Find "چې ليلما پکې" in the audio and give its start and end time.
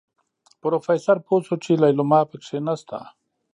1.63-2.57